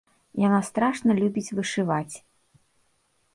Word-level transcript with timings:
Яна 0.43 0.61
страшна 0.69 1.11
любіць 1.19 1.53
вышываць. 1.59 2.15